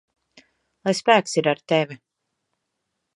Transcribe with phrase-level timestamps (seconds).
[0.87, 1.99] Lai spēks ir ar tevi!